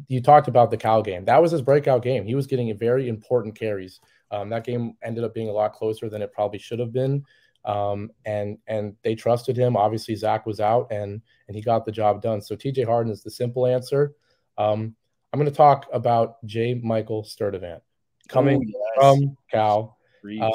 [0.08, 1.24] You talked about the Cal game.
[1.24, 2.24] That was his breakout game.
[2.24, 4.00] He was getting very important carries.
[4.30, 7.24] Um, that game ended up being a lot closer than it probably should have been.
[7.64, 9.76] Um, and and they trusted him.
[9.76, 12.40] Obviously, Zach was out, and and he got the job done.
[12.40, 12.84] So T.J.
[12.84, 14.14] Harden is the simple answer.
[14.56, 14.94] Um,
[15.32, 16.74] I'm going to talk about J.
[16.74, 17.80] Michael Sturdivant
[18.28, 18.76] coming Ooh, yes.
[18.96, 19.98] from Cal.
[20.40, 20.50] Uh,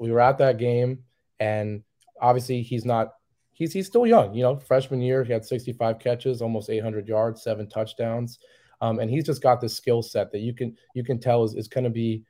[0.00, 1.04] we were at that game,
[1.40, 1.82] and
[2.20, 3.12] obviously he's not.
[3.52, 4.34] He's he's still young.
[4.34, 8.38] You know, freshman year he had 65 catches, almost 800 yards, seven touchdowns,
[8.80, 11.54] um, and he's just got this skill set that you can you can tell is,
[11.54, 12.24] is going to be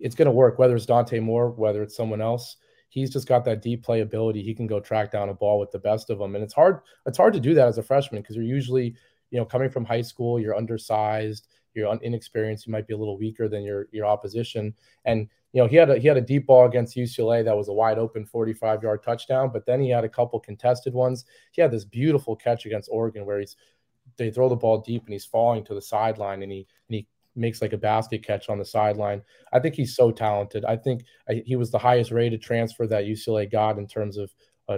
[0.00, 0.58] it's going to work.
[0.58, 2.56] Whether it's Dante Moore, whether it's someone else
[2.88, 4.42] he's just got that deep play ability.
[4.42, 6.80] He can go track down a ball with the best of them, and it's hard.
[7.06, 8.94] It's hard to do that as a freshman because you're usually,
[9.30, 13.18] you know, coming from high school, you're undersized, you're inexperienced, you might be a little
[13.18, 14.74] weaker than your your opposition.
[15.04, 17.68] And you know, he had a he had a deep ball against UCLA that was
[17.68, 21.24] a wide open 45 yard touchdown, but then he had a couple contested ones.
[21.52, 23.56] He had this beautiful catch against Oregon where he's
[24.16, 27.06] they throw the ball deep and he's falling to the sideline and he and he
[27.34, 29.22] makes like a basket catch on the sideline.
[29.52, 30.64] I think he's so talented.
[30.64, 31.04] I think
[31.44, 34.30] he was the highest rated transfer that UCLA got in terms of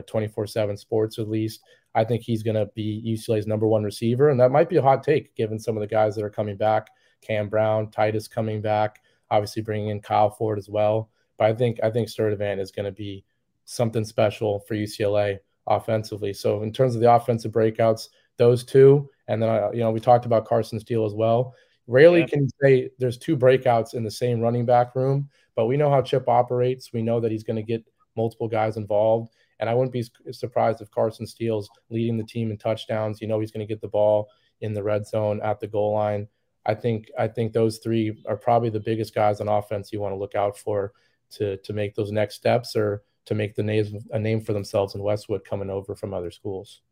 [0.07, 1.63] 24 uh, 7 sports, at least.
[1.95, 4.29] I think he's going to be UCLA's number one receiver.
[4.29, 6.57] And that might be a hot take given some of the guys that are coming
[6.57, 6.89] back
[7.23, 9.01] Cam Brown, Titus coming back,
[9.31, 11.11] obviously bringing in Kyle Ford as well.
[11.39, 13.25] But I think I think Sturdivant is going to be
[13.65, 16.33] something special for UCLA offensively.
[16.33, 20.01] So in terms of the offensive breakouts, those two, and then uh, you know we
[20.01, 21.55] talked about Carson Steele as well.
[21.87, 22.27] Rarely yeah.
[22.27, 25.91] can you say there's two breakouts in the same running back room, but we know
[25.91, 26.93] how Chip operates.
[26.93, 27.85] We know that he's going to get
[28.17, 29.33] multiple guys involved.
[29.59, 33.21] And I wouldn't be surprised if Carson Steele's leading the team in touchdowns.
[33.21, 34.29] You know, he's going to get the ball
[34.63, 36.27] in the red zone at the goal line.
[36.67, 40.13] I think I think those three are probably the biggest guys on offense you want
[40.13, 40.93] to look out for
[41.33, 44.95] to to make those next steps or to make the name a name for themselves
[44.95, 46.83] in Westwood coming over from other schools.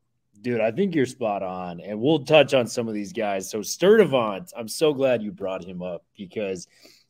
[0.40, 1.80] Dude, I think you're spot on.
[1.80, 3.50] And we'll touch on some of these guys.
[3.50, 6.68] So Sturdivant, I'm so glad you brought him up because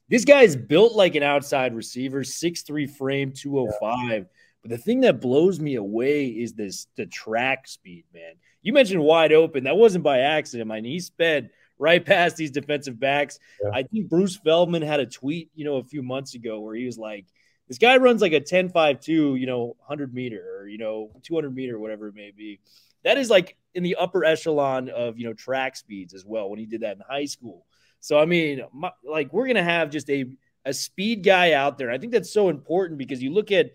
[0.08, 4.10] this guy is built like an outside receiver, 6'3 frame, 205.
[4.10, 4.20] Yeah.
[4.62, 8.34] But the thing that blows me away is this the track speed, man.
[8.62, 9.64] You mentioned wide open.
[9.64, 10.70] That wasn't by accident.
[10.70, 13.38] I mean, he sped right past these defensive backs.
[13.62, 13.70] Yeah.
[13.72, 16.84] I think Bruce Feldman had a tweet, you know, a few months ago where he
[16.84, 17.26] was like,
[17.68, 21.10] this guy runs like a 10 5 2, you know, 100 meter or, you know,
[21.22, 22.60] 200 meter, whatever it may be
[23.04, 26.58] that is like in the upper echelon of you know track speeds as well when
[26.58, 27.66] he did that in high school.
[28.00, 30.26] So I mean, my, like we're gonna have just a
[30.64, 31.90] a speed guy out there.
[31.90, 33.70] I think that's so important because you look at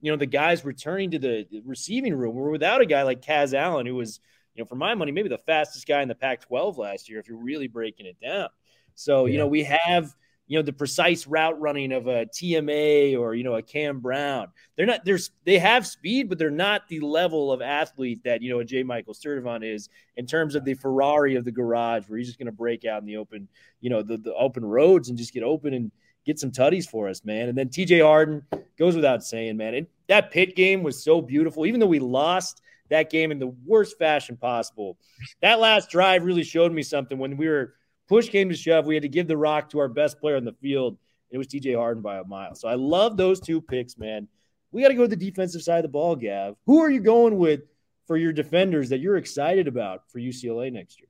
[0.00, 2.34] you know the guys returning to the receiving room.
[2.34, 4.20] We're without a guy like Kaz Allen, who was
[4.54, 7.28] you know for my money maybe the fastest guy in the Pac-12 last year if
[7.28, 8.48] you're really breaking it down.
[8.94, 9.32] So yeah.
[9.32, 10.14] you know we have
[10.46, 14.48] you know the precise route running of a TMA or you know a Cam Brown.
[14.76, 18.50] They're not there's they have speed, but they're not the level of athlete that you
[18.50, 18.82] know a J.
[18.82, 22.46] Michael Sturdivant is in terms of the Ferrari of the garage, where he's just going
[22.46, 23.48] to break out in the open,
[23.80, 25.90] you know, the, the open roads and just get open and
[26.26, 27.48] get some tutties for us, man.
[27.48, 28.42] And then TJ Harden
[28.78, 29.74] goes without saying, man.
[29.74, 33.54] And that Pitt game was so beautiful, even though we lost that game in the
[33.64, 34.98] worst fashion possible.
[35.40, 37.74] That last drive really showed me something when we were
[38.08, 40.44] push came to shove, we had to give the rock to our best player on
[40.44, 40.98] the field.
[41.30, 42.54] It was TJ Harden by a mile.
[42.54, 44.28] So I love those two picks, man.
[44.72, 46.56] We got to go to the defensive side of the ball, Gav.
[46.66, 47.62] Who are you going with
[48.06, 51.08] for your defenders that you're excited about for UCLA next year?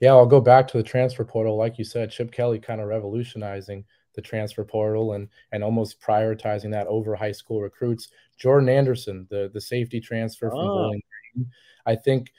[0.00, 1.56] Yeah, I'll go back to the transfer portal.
[1.56, 6.70] Like you said, Chip Kelly kind of revolutionizing the transfer portal and and almost prioritizing
[6.72, 8.08] that over high school recruits.
[8.36, 10.66] Jordan Anderson, the the safety transfer from oh.
[10.66, 11.02] Bowling
[11.34, 11.46] Green.
[11.86, 12.32] I think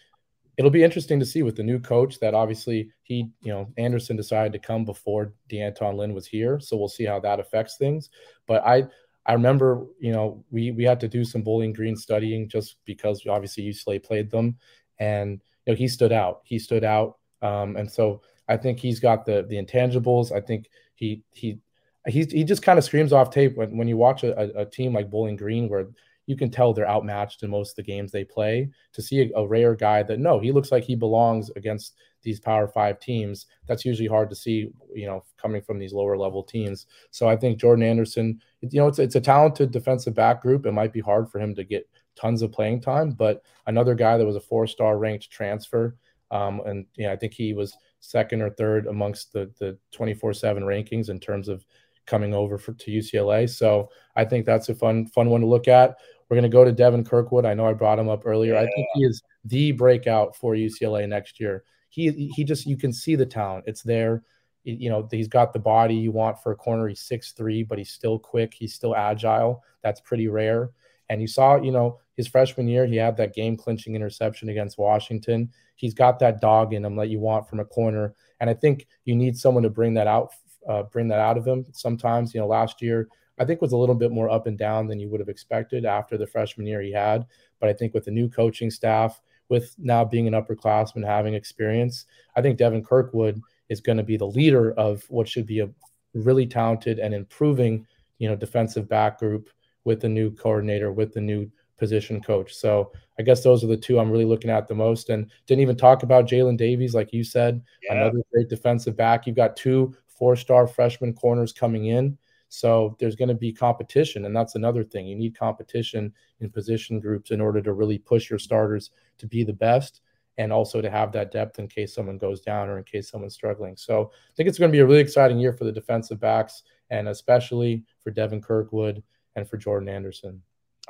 [0.58, 4.16] it'll be interesting to see with the new coach that obviously he, you know, Anderson
[4.16, 6.60] decided to come before D'Anton Lynn was here.
[6.60, 8.10] So we'll see how that affects things.
[8.48, 8.86] But I
[9.26, 13.26] I remember, you know, we we had to do some Bowling Green studying just because
[13.28, 14.58] obviously UCLA played them,
[15.00, 16.42] and you know he stood out.
[16.44, 20.32] He stood out, um, and so I think he's got the the intangibles.
[20.32, 20.70] I think
[21.02, 21.60] he he
[22.08, 24.94] he he just kind of screams off tape when when you watch a, a team
[24.94, 25.88] like Bowling Green where
[26.28, 28.70] you can tell they're outmatched in most of the games they play.
[28.94, 32.40] To see a, a, rare guy that no, he looks like he belongs against these
[32.40, 33.48] Power Five teams.
[33.66, 36.86] That's usually hard to see, you know, coming from these lower level teams.
[37.10, 40.68] So I think Jordan Anderson, you know, it's it's a talented defensive back group.
[40.68, 44.18] It might be hard for him to get tons of playing time, but another guy
[44.18, 45.98] that was a four star ranked transfer,
[46.30, 51.10] um, and yeah, I think he was second or third amongst the the 24/7 rankings
[51.10, 51.66] in terms of
[52.06, 53.50] coming over for, to UCLA.
[53.50, 55.98] So I think that's a fun fun one to look at.
[56.30, 57.46] We're going to go to Devin Kirkwood.
[57.46, 58.54] I know I brought him up earlier.
[58.54, 58.62] Yeah.
[58.62, 61.64] I think he is the breakout for UCLA next year.
[61.90, 63.66] He he just you can see the talent.
[63.68, 64.24] It's there.
[64.64, 66.88] You know, he's got the body you want for a corner.
[66.88, 68.54] He's six three, but he's still quick.
[68.54, 69.64] He's still agile.
[69.82, 70.72] That's pretty rare.
[71.10, 74.78] And you saw, you know, his freshman year, he had that game clinching interception against
[74.78, 75.50] Washington.
[75.76, 78.14] He's got that dog in him that you want from a corner.
[78.40, 80.34] And I think you need someone to bring that out,
[80.68, 81.66] uh, bring that out of him.
[81.72, 83.08] Sometimes, you know, last year
[83.40, 85.86] I think was a little bit more up and down than you would have expected
[85.86, 87.26] after the freshman year he had.
[87.60, 89.20] But I think with the new coaching staff,
[89.50, 94.16] with now being an upperclassman, having experience, I think Devin Kirkwood is going to be
[94.16, 95.70] the leader of what should be a
[96.14, 97.88] really talented and improving,
[98.20, 99.50] you know, defensive back group
[99.86, 101.50] with the new coordinator, with the new
[101.82, 102.54] position coach.
[102.54, 105.10] So I guess those are the two I'm really looking at the most.
[105.10, 107.96] And didn't even talk about Jaylin Davies, like you said, yeah.
[107.96, 109.26] another great defensive back.
[109.26, 112.20] You've got two four-star freshman corners coming in.
[112.50, 115.08] So there's going to be competition, and that's another thing.
[115.08, 119.44] You need competition in position groups in order to really push your starters to be
[119.44, 120.02] the best,
[120.38, 123.36] and also to have that depth in case someone goes down or in case someone's
[123.36, 123.78] struggling.
[123.78, 126.64] So I think it's going to be a really exciting year for the defensive backs,
[126.90, 129.02] and especially for Devin Kirkwood
[129.38, 130.42] and for Jordan Anderson.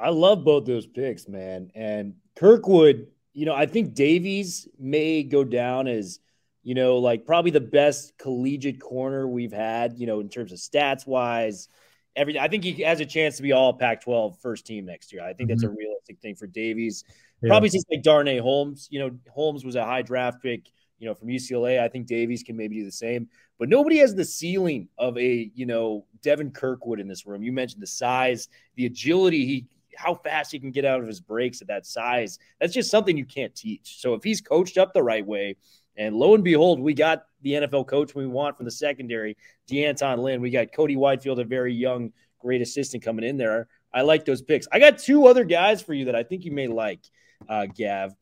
[0.02, 1.72] I love both those picks, man.
[1.76, 6.20] And Kirkwood, you know, I think Davies may go down as–
[6.64, 10.60] you know, like probably the best collegiate corner we've had, you know, in terms of
[10.60, 11.68] stats wise,
[12.16, 12.42] everything.
[12.42, 15.24] I think he has a chance to be all Pac 12 first team next year.
[15.24, 15.48] I think mm-hmm.
[15.50, 15.78] that's a mm-hmm.
[15.78, 17.04] realistic thing for Davies.
[17.42, 17.50] Yeah.
[17.50, 18.88] Probably just like Darnay Holmes.
[18.92, 21.82] You know, Holmes was a high draft pick, you know, from UCLA.
[21.82, 25.50] I think Davies can maybe do the same, but nobody has the ceiling of a,
[25.56, 27.42] you know, Devin Kirkwood in this room.
[27.42, 31.20] You mentioned the size, the agility he how fast he can get out of his
[31.20, 32.40] breaks at that size.
[32.60, 34.00] That's just something you can't teach.
[34.00, 35.58] So if he's coached up the right way,
[35.98, 40.20] and lo and behold, we got the NFL coach we want from the secondary, D'Anton
[40.20, 40.42] Lynn.
[40.42, 43.68] We got Cody Whitefield, a very young, great assistant coming in there.
[43.94, 44.68] I like those picks.
[44.72, 47.02] I got two other guys for you that I think you may like,
[47.50, 48.16] uh, Gav.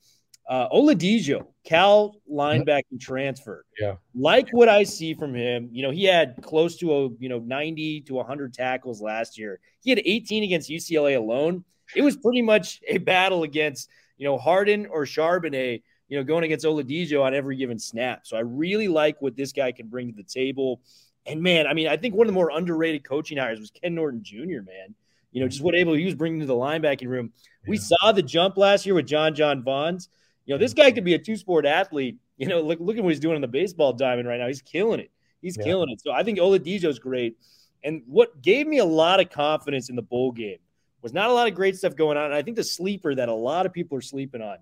[0.49, 3.65] Uh, Oladejo, Cal linebacking transfer.
[3.79, 3.95] Yeah.
[4.15, 7.37] Like what I see from him, you know, he had close to a, you know,
[7.39, 9.59] 90 to 100 tackles last year.
[9.81, 11.63] He had 18 against UCLA alone.
[11.95, 16.43] It was pretty much a battle against, you know, Harden or Charbonnet you know, going
[16.43, 18.25] against Oladejo on every given snap.
[18.25, 20.81] So I really like what this guy can bring to the table.
[21.25, 23.93] And man, I mean, I think one of the more underrated coaching hires was Ken
[23.93, 24.63] Norton Jr.
[24.65, 24.95] Man,
[25.31, 27.31] you know, just what able he was bringing to the linebacking room.
[27.63, 27.69] Yeah.
[27.69, 30.09] We saw the jump last year with John John Vaughns.
[30.49, 32.17] You know, this guy could be a two sport athlete.
[32.37, 34.47] You know, look look at what he's doing on the baseball diamond right now.
[34.47, 35.11] He's killing it.
[35.43, 35.63] He's yeah.
[35.63, 36.01] killing it.
[36.01, 37.37] So I think Oladejo's great.
[37.83, 40.57] And what gave me a lot of confidence in the bowl game
[41.03, 42.25] was not a lot of great stuff going on.
[42.25, 44.57] And I think the sleeper that a lot of people are sleeping on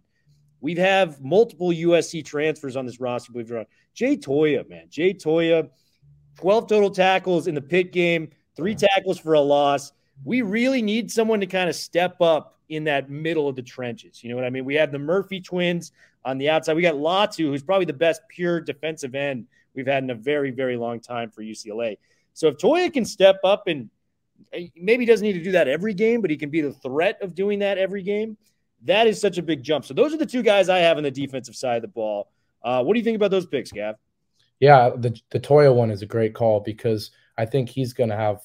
[0.60, 3.68] we have multiple USC transfers on this roster, believe it or not.
[3.94, 4.88] Jay Toia, man.
[4.90, 5.70] Jay Toia,
[6.40, 9.94] 12 total tackles in the Pitt game, three tackles for a loss.
[10.24, 14.24] We really need someone to kind of step up in that middle of the trenches.
[14.24, 14.66] You know what I mean?
[14.66, 15.92] We have the Murphy twins
[16.26, 16.76] on the outside.
[16.76, 20.52] We got Latu, who's probably the best pure defensive end we've had in a very,
[20.52, 21.98] very long time for UCLA.
[22.34, 23.90] So if Toia can step up and
[24.54, 27.22] eh, maybe doesn't need to do that every game, but he can be the threat
[27.22, 28.38] of doing that every game–
[28.84, 29.86] that is such a big jump.
[29.86, 32.30] So those are the two guys I have on the defensive side of the ball.
[32.64, 33.96] Uh, what do you think about those picks, Gav?
[34.60, 38.16] Yeah, the the Toia one is a great call because I think he's going to
[38.16, 38.42] have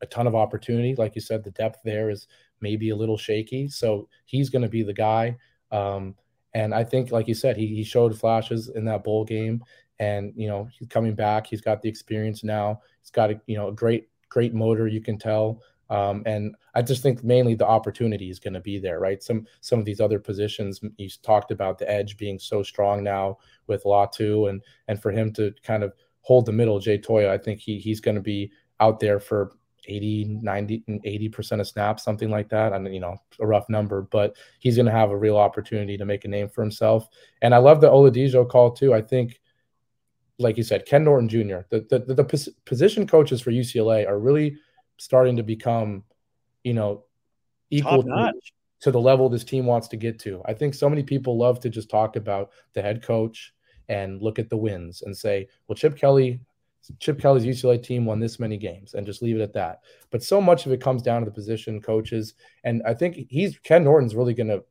[0.00, 0.94] a ton of opportunity.
[0.96, 2.26] Like you said, the depth there is
[2.60, 5.36] maybe a little shaky, so he's going to be the guy.
[5.70, 6.14] Um,
[6.54, 9.62] and I think, like you said, he he showed flashes in that bowl game,
[9.98, 11.46] and you know he's coming back.
[11.46, 12.80] He's got the experience now.
[13.00, 14.86] He's got a you know a great great motor.
[14.86, 15.62] You can tell.
[15.90, 19.22] Um, and I just think mainly the opportunity is going to be there, right?
[19.22, 23.38] Some some of these other positions you talked about the edge being so strong now
[23.66, 27.38] with Latu, and and for him to kind of hold the middle, Jay Toia, I
[27.38, 29.52] think he he's going to be out there for
[29.88, 32.72] 80, 90, 80% of snaps, something like that.
[32.72, 35.96] I and you know, a rough number, but he's going to have a real opportunity
[35.96, 37.08] to make a name for himself.
[37.42, 38.94] And I love the Oladejo call too.
[38.94, 39.40] I think,
[40.38, 44.18] like you said, Ken Norton Jr., the, the, the, the position coaches for UCLA are
[44.18, 44.56] really
[44.98, 46.04] starting to become,
[46.62, 47.04] you know,
[47.70, 48.32] equal to,
[48.80, 50.42] to, the level this team wants to get to.
[50.46, 53.52] I think so many people love to just talk about the head coach
[53.88, 56.40] and look at the wins and say, well, Chip Kelly,
[57.00, 59.80] Chip Kelly's UCLA team won this many games and just leave it at that.
[60.10, 62.34] But so much of it comes down to the position coaches.
[62.64, 64.64] And I think he's Ken Norton's really going to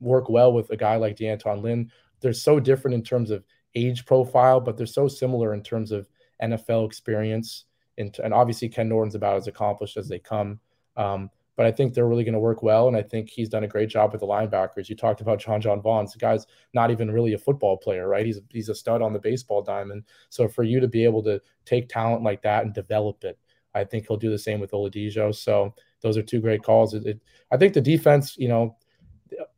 [0.00, 1.90] work well with a guy like D'Anton Lynn.
[2.20, 6.08] They're so different in terms of age profile, but they're so similar in terms of
[6.42, 7.64] NFL experience
[7.98, 10.60] and, and obviously Ken Norton's about as accomplished as they come.
[10.96, 11.30] Um,
[11.62, 12.88] but I think they're really going to work well.
[12.88, 14.88] And I think he's done a great job with the linebackers.
[14.88, 16.12] You talked about John John Vaughns.
[16.12, 16.44] The guy's
[16.74, 18.26] not even really a football player, right?
[18.26, 20.02] He's he's a stud on the baseball diamond.
[20.28, 23.38] So for you to be able to take talent like that and develop it,
[23.76, 25.32] I think he'll do the same with Oladejo.
[25.36, 26.94] So those are two great calls.
[26.94, 27.20] It, it,
[27.52, 28.76] I think the defense, you know,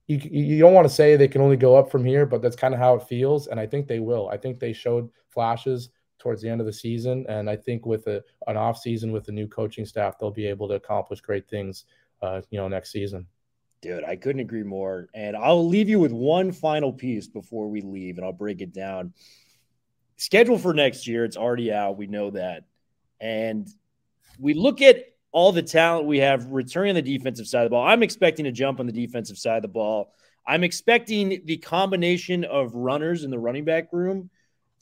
[0.07, 2.55] you, you don't want to say they can only go up from here, but that's
[2.55, 3.47] kind of how it feels.
[3.47, 4.29] And I think they will.
[4.29, 5.89] I think they showed flashes
[6.25, 7.27] towards the end of the season.
[7.29, 10.47] And I think with a, an off season with the new coaching staff, they'll be
[10.47, 11.85] able to accomplish great things,
[12.23, 13.27] uh, you know, next season.
[13.83, 15.11] Dude, I couldn't agree more.
[15.13, 18.73] And I'll leave you with one final piece before we leave, and I'll break it
[18.73, 19.13] down.
[20.17, 21.99] Schedule for next year, it's already out.
[21.99, 22.65] We know that.
[23.21, 23.69] And
[24.39, 27.75] we look at all the talent we have returning on the defensive side of the
[27.75, 27.87] ball.
[27.87, 30.15] I'm expecting a jump on the defensive side of the ball.
[30.47, 34.31] I'm expecting the combination of runners in the running back room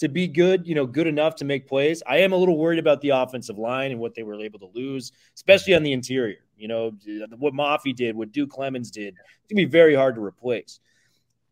[0.02, 2.02] to be good, you know, good enough to make plays.
[2.06, 4.70] I am a little worried about the offensive line and what they were able to
[4.72, 6.44] lose, especially on the interior.
[6.56, 6.92] You know,
[7.38, 10.78] what Mafi did, what Duke Clemens did, it's going to be very hard to replace.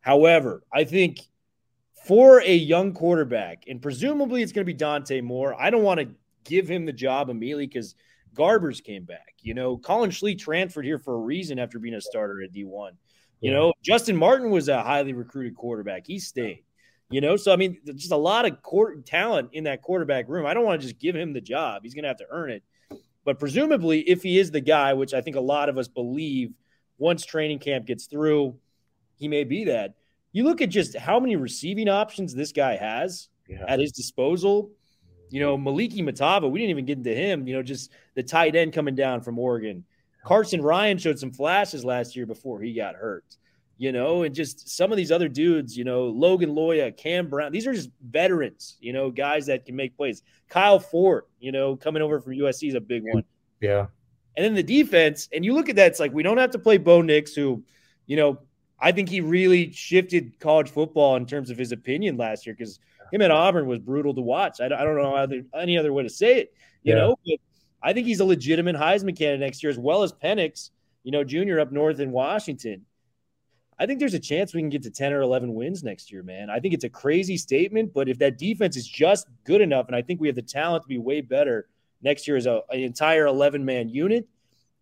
[0.00, 1.20] However, I think
[2.06, 6.00] for a young quarterback, and presumably it's going to be Dante Moore, I don't want
[6.00, 6.08] to
[6.44, 7.94] give him the job immediately because–
[8.34, 9.34] Garbers came back.
[9.42, 12.92] You know, Collin Schlee transferred here for a reason after being a starter at D1.
[13.40, 16.06] You know, Justyn Martin was a highly recruited quarterback.
[16.06, 16.64] He stayed.
[17.10, 20.46] You know, so I mean, just a lot of court talent in that quarterback room.
[20.46, 21.82] I don't want to just give him the job.
[21.82, 22.62] He's going to have to earn it.
[23.24, 26.52] But presumably, if he is the guy, which I think a lot of us believe,
[26.98, 28.56] once training camp gets through,
[29.16, 29.94] he may be that.
[30.32, 33.64] You look at just how many receiving options this guy has yeah.
[33.66, 34.70] at his disposal.
[35.30, 37.46] You know, Moliki Matavao, we didn't even get into him.
[37.46, 39.84] You know, just the tight end coming down from Oregon.
[40.24, 43.24] Carsen Ryan showed some flashes last year before he got hurt.
[43.80, 47.50] You know, and just some of these other dudes, you know, Logan Loya, Kam Brown,
[47.50, 50.22] these are just veterans, you know, guys that can make plays.
[50.50, 53.24] Kyle Ford, you know, coming over from USC is a big one.
[53.58, 53.86] Yeah.
[54.36, 56.58] And then the defense, and you look at that, it's like we don't have to
[56.58, 57.64] play Bo Nix, who,
[58.06, 58.40] you know,
[58.78, 62.80] I think he really shifted college football in terms of his opinion last year because
[63.10, 64.60] him at Auburn was brutal to watch.
[64.60, 67.00] I, don't know other, any other way to say it, you yeah.
[67.00, 67.16] know.
[67.26, 67.38] But
[67.82, 70.68] I think he's a legitimate Heisman candidate next year, as well as Penix,
[71.02, 72.84] you know, junior up north in Washington.
[73.80, 76.22] I think there's a chance we can get to 10 or 11 wins next year,
[76.22, 76.50] man.
[76.50, 79.96] I think it's a crazy statement, but if that defense is just good enough, and
[79.96, 81.66] I think we have the talent to be way better
[82.02, 84.28] next year as a, an entire 11 man unit,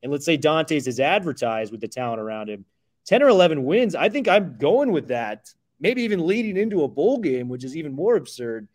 [0.02, 2.64] and let's say Dante's is advertised with the talent around him,
[3.06, 5.48] 10 or 11 wins, I think I'm going with that
[5.80, 8.68] maybe even leading into a bowl game, which is even more absurd.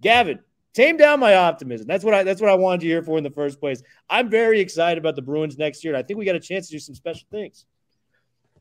[0.00, 0.40] Gavin,
[0.74, 1.86] tame down my optimism.
[1.86, 3.82] That's what I that's what I wanted you here for in the first place.
[4.08, 6.66] I'm very excited about the Bruins next year, and I think we got a chance
[6.68, 7.66] to do some special things.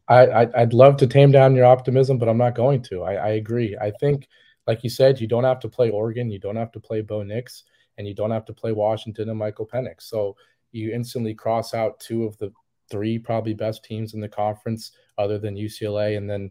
[0.10, 3.04] I, I would love to tame down your optimism, but I'm not going to.
[3.04, 3.78] I, I agree.
[3.80, 4.28] I think,
[4.66, 7.24] like you said, you don't have to play Oregon, you don't have to play Bo
[7.24, 7.64] Nix,
[7.98, 10.04] and you don't have to play Washington and Michael Penix.
[10.04, 10.36] So
[10.72, 12.52] you instantly cross out two of the
[12.90, 16.50] three probably best teams in the conference, other than UCLA, and then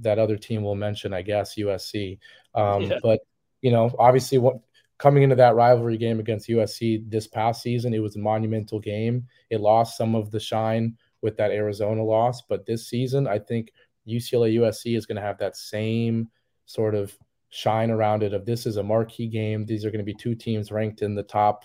[0.00, 2.18] that other team we'll mention, I guess, USC.
[2.54, 2.98] Um, yeah.
[3.02, 3.20] But
[3.62, 4.56] you know, obviously, what
[4.98, 9.26] coming into that rivalry game against USC this past season, it was a monumental game.
[9.50, 13.72] It lost some of the shine with that Arizona loss, but this season, I think
[14.06, 16.28] UCLA USC is going to have that same
[16.66, 18.32] sort of shine around it.
[18.32, 19.66] Of this is a marquee game.
[19.66, 21.64] These are going to be two teams ranked in the top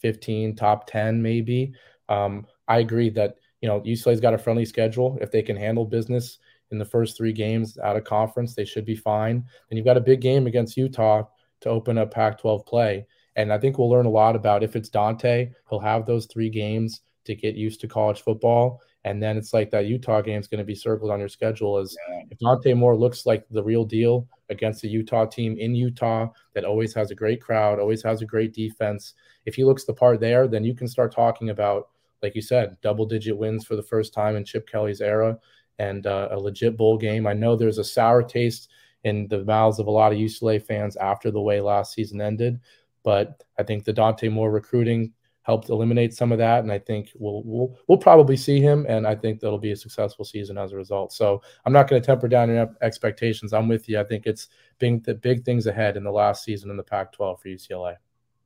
[0.00, 1.72] 15, top 10, maybe.
[2.10, 5.16] Um, I agree that you know UCLA's got a friendly schedule.
[5.22, 6.38] If they can handle business
[6.70, 8.54] in the first three games out of conference.
[8.54, 9.44] They should be fine.
[9.68, 11.24] Then you've got a big game against Utah
[11.60, 13.06] to open up Pac 12 play.
[13.36, 16.50] And I think we'll learn a lot about if it's Dante, he'll have those three
[16.50, 18.80] games to get used to college football.
[19.04, 21.78] And then it's like that Utah game is going to be circled on your schedule
[21.78, 22.24] as yeah.
[22.30, 26.64] if Dante Moore looks like the real deal against the Utah team in Utah that
[26.64, 29.14] always has a great crowd, always has a great defense.
[29.46, 31.88] If he looks the part there, then you can start talking about,
[32.22, 35.38] like you said, double digit wins for the first time in Chip Kelly's era
[35.78, 37.26] and uh, a legit bowl game.
[37.26, 38.68] I know there's a sour taste
[39.04, 42.58] in the mouths of a lot of UCLA fans after the way last season ended,
[43.04, 45.12] but I think the Dante Moore recruiting
[45.48, 49.06] helped eliminate some of that, and I think we'll we'll we'll probably see him, and
[49.06, 51.10] I think that'll be a successful season as a result.
[51.10, 53.54] So I'm not going to temper down your expectations.
[53.54, 53.98] I'm with you.
[53.98, 57.40] I think it's being the big things ahead in the last season in the Pac-12
[57.40, 57.96] for UCLA.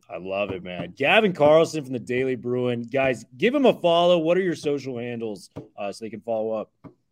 [0.09, 0.95] I love it, man.
[0.97, 2.83] Gavin Carlson from the Daily Bruin.
[2.83, 4.19] Guys, give him a follow.
[4.19, 6.71] What are your social handles uh, so they can follow up?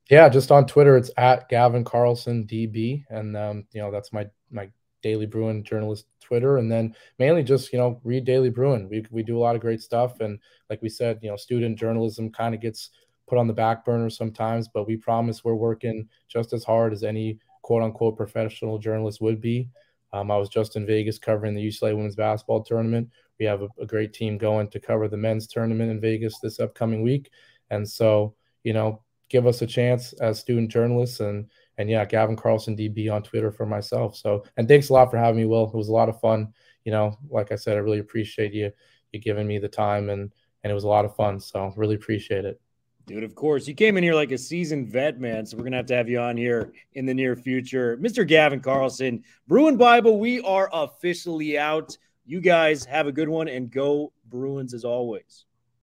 [0.08, 4.28] Yeah, just on Twitter, it's at Gavin Carlson DB, and um, you know that's my
[4.52, 4.70] my
[5.02, 8.88] Daily Bruin journalist Twitter, and then mainly just you know read Daily Bruin.
[8.88, 10.38] We we do a lot of great stuff, and
[10.68, 12.90] like we said, you know, student journalism kind of gets
[13.26, 17.04] put on the back burner sometimes, but we promise we're working just as hard as
[17.04, 19.68] any quote unquote professional journalist would be.
[20.12, 23.08] Um, I was just in Vegas covering the UCLA women's basketball tournament.
[23.38, 26.58] We have a, a great team going to cover the men's tournament in Vegas this
[26.58, 27.30] upcoming week
[27.70, 28.34] And so,
[28.64, 31.48] you know, give us a chance as student journalists and
[31.78, 34.16] and yeah, Gavin Carlson DB on Twitter for myself.
[34.16, 35.68] So and thanks a lot for having me, Will.
[35.68, 36.52] It was a lot of fun.
[36.84, 38.70] You know, like I said, I really appreciate you
[39.12, 41.40] you giving me the time and and it was a lot of fun.
[41.40, 42.60] So really appreciate it.
[43.06, 43.66] Dude, of course.
[43.66, 45.44] You came in here like a seasoned vet, man.
[45.44, 47.96] So we're going to have to have you on here in the near future.
[47.96, 48.26] Mr.
[48.26, 51.96] Gavin Carlson, Bruin Bible, we are officially out.
[52.24, 55.46] You guys have a good one and go Bruins as always.